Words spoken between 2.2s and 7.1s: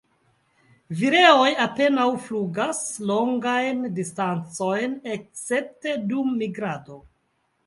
flugas longajn distancojn escepte dum migrado.